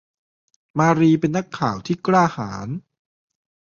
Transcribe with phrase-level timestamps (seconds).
[0.79, 2.69] มารีเป็นนักข่าวที่กล้าหาญ